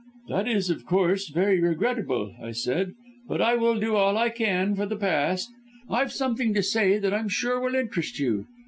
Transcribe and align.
"'That 0.29 0.47
is, 0.47 0.71
of 0.71 0.83
course, 0.83 1.29
very 1.29 1.59
regrettable,' 1.61 2.33
I 2.41 2.53
said, 2.53 2.95
'but 3.27 3.39
I 3.39 3.55
will 3.55 3.79
do 3.79 3.95
all 3.95 4.17
I 4.17 4.29
can 4.29 4.73
for 4.73 4.87
the 4.87 4.95
past. 4.97 5.51
I've 5.91 6.11
something 6.11 6.55
to 6.55 6.63
say 6.63 6.97
that 6.97 7.13
I'm 7.13 7.29
sure 7.29 7.59
will 7.59 7.75
interest 7.75 8.17
you. 8.17 8.47